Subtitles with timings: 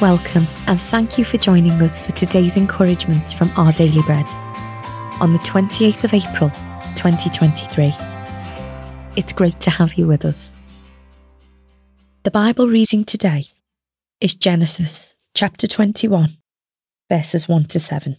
[0.00, 4.26] Welcome, and thank you for joining us for today's encouragement from Our Daily Bread
[5.22, 6.50] on the 28th of April,
[6.96, 7.94] 2023.
[9.16, 10.54] It's great to have you with us.
[12.24, 13.46] The Bible reading today
[14.20, 16.36] is Genesis chapter 21,
[17.08, 18.18] verses 1 to 7.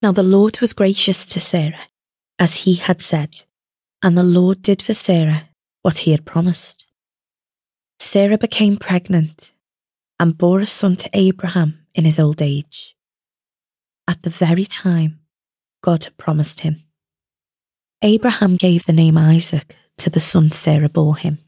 [0.00, 1.88] Now the Lord was gracious to Sarah,
[2.38, 3.42] as he had said,
[4.00, 5.48] and the Lord did for Sarah
[5.82, 6.86] what he had promised.
[7.98, 9.50] Sarah became pregnant
[10.18, 12.96] and bore a son to Abraham in his old age,
[14.08, 15.20] at the very time
[15.82, 16.82] God had promised him.
[18.02, 21.38] Abraham gave the name Isaac to the son Sarah bore him.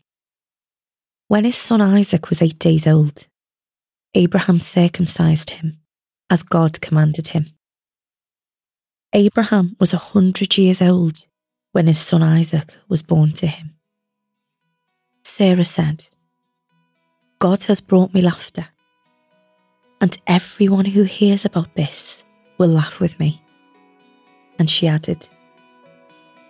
[1.28, 3.26] When his son Isaac was eight days old,
[4.14, 5.80] Abraham circumcised him
[6.30, 7.46] as God commanded him.
[9.12, 11.24] Abraham was a hundred years old
[11.72, 13.76] when his son Isaac was born to him.
[15.22, 16.08] Sarah said,
[17.40, 18.66] God has brought me laughter,
[20.00, 22.24] and everyone who hears about this
[22.58, 23.40] will laugh with me.
[24.58, 25.28] And she added,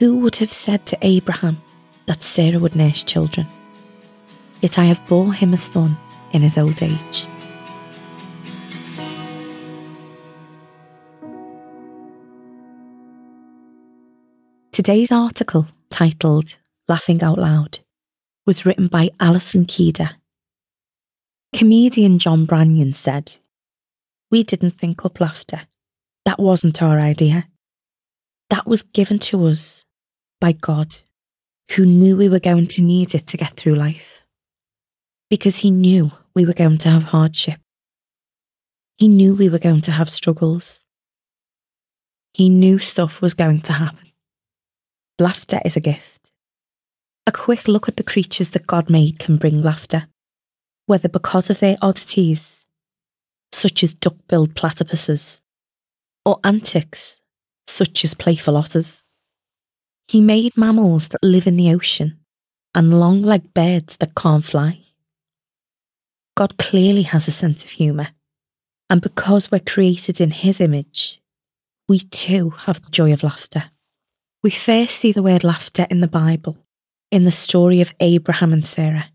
[0.00, 1.60] Who would have said to Abraham
[2.06, 3.46] that Sarah would nurse children?
[4.62, 5.94] Yet I have bore him a son
[6.32, 7.26] in his old age.
[14.72, 16.56] Today's article, titled
[16.88, 17.80] Laughing Out Loud,
[18.46, 20.14] was written by Alyson Kieda
[21.54, 23.36] Comedian John Branyan said,
[24.30, 25.62] We didn't think up laughter.
[26.26, 27.48] That wasn't our idea.
[28.50, 29.84] That was given to us
[30.40, 30.96] by God,
[31.74, 34.22] who knew we were going to need it to get through life.
[35.30, 37.60] Because he knew we were going to have hardship.
[38.98, 40.84] He knew we were going to have struggles.
[42.34, 44.12] He knew stuff was going to happen.
[45.18, 46.30] Laughter is a gift.
[47.26, 50.08] A quick look at the creatures that God made can bring laughter
[50.88, 52.64] whether because of their oddities,
[53.52, 55.40] such as duck billed platypuses,
[56.24, 57.20] or antics,
[57.66, 59.04] such as playful otters.
[60.08, 62.18] He made mammals that live in the ocean
[62.74, 64.80] and long legged birds that can't fly.
[66.34, 68.08] God clearly has a sense of humour,
[68.88, 71.20] and because we're created in His image,
[71.86, 73.64] we too have the joy of laughter.
[74.42, 76.56] We first see the word laughter in the Bible
[77.10, 79.06] in the story of Abraham and Sarah.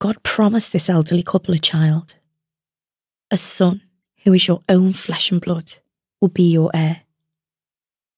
[0.00, 2.14] God promised this elderly couple a child.
[3.30, 3.82] A son
[4.24, 5.74] who is your own flesh and blood
[6.20, 7.02] will be your heir.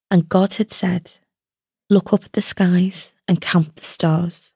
[0.09, 1.15] And God had said,
[1.91, 4.54] Look up at the skies and count the stars.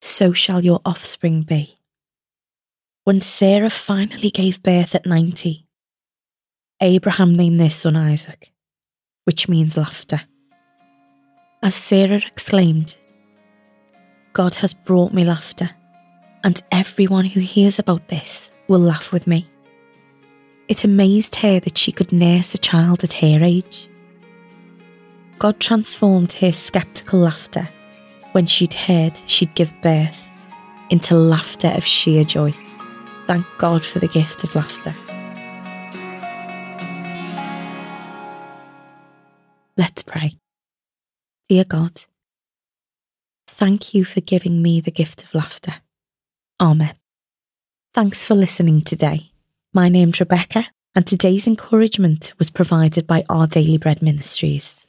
[0.00, 1.78] So shall your offspring be.
[3.04, 5.68] When Sarah finally gave birth at 90,
[6.80, 8.52] Abraham named their son Isaac,
[9.24, 10.22] which means laughter.
[11.62, 12.96] As Sarah exclaimed,
[14.32, 15.70] God has brought me laughter
[16.46, 19.50] and everyone who hears about this will laugh with me.
[20.68, 23.88] It amazed her that she could nurse a child at her age.
[25.40, 27.68] God transformed her sceptical laughter
[28.30, 30.28] when she'd heard she'd give birth
[30.88, 32.52] into laughter of sheer joy.
[33.26, 34.94] Thank God for the gift of laughter.
[39.76, 40.38] Let's pray.
[41.48, 42.02] Dear God,
[43.48, 45.74] thank you for giving me the gift of laughter.
[46.60, 46.94] Amen.
[47.94, 49.30] Thanks for listening today.
[49.72, 54.84] My name's Rebecca, and today's encouragement was provided by Our Daily Bread Ministries.